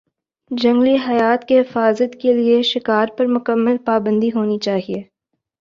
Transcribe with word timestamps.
جنگلی 0.51 0.95
حیات 1.07 1.47
کی 1.47 1.59
حفاظت 1.59 2.15
کے 2.21 2.33
لیے 2.33 2.61
شکار 2.63 3.07
پر 3.17 3.25
مکمل 3.27 3.77
پابندی 3.85 4.29
ہونی 4.35 4.57
چاہیے 4.59 5.01